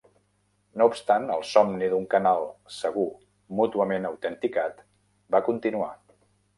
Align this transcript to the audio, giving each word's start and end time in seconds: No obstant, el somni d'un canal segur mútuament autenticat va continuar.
No 0.79 0.87
obstant, 0.91 1.27
el 1.35 1.45
somni 1.49 1.91
d'un 1.91 2.09
canal 2.15 2.47
segur 2.79 3.07
mútuament 3.63 4.11
autenticat 4.13 4.85
va 5.37 5.47
continuar. 5.53 5.97